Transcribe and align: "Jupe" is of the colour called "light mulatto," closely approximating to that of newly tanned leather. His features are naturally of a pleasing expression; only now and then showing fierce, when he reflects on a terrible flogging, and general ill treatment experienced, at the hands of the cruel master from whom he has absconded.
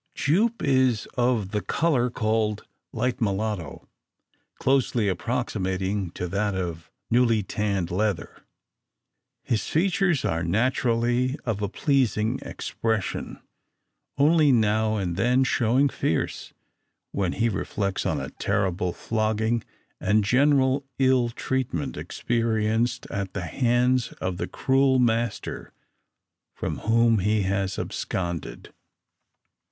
"Jupe" 0.15 0.63
is 0.63 1.07
of 1.15 1.51
the 1.51 1.61
colour 1.61 2.09
called 2.09 2.65
"light 2.91 3.21
mulatto," 3.21 3.87
closely 4.55 5.07
approximating 5.07 6.09
to 6.13 6.27
that 6.27 6.55
of 6.55 6.89
newly 7.11 7.43
tanned 7.43 7.91
leather. 7.91 8.43
His 9.43 9.67
features 9.67 10.25
are 10.25 10.43
naturally 10.43 11.37
of 11.45 11.61
a 11.61 11.69
pleasing 11.69 12.39
expression; 12.39 13.41
only 14.17 14.51
now 14.51 14.95
and 14.95 15.15
then 15.17 15.43
showing 15.43 15.87
fierce, 15.87 16.51
when 17.11 17.33
he 17.33 17.47
reflects 17.47 18.03
on 18.03 18.19
a 18.19 18.31
terrible 18.31 18.93
flogging, 18.93 19.63
and 19.99 20.23
general 20.23 20.83
ill 20.97 21.29
treatment 21.29 21.95
experienced, 21.95 23.05
at 23.11 23.33
the 23.33 23.45
hands 23.45 24.13
of 24.13 24.37
the 24.37 24.47
cruel 24.47 24.97
master 24.97 25.71
from 26.55 26.79
whom 26.79 27.19
he 27.19 27.43
has 27.43 27.77
absconded. 27.77 28.73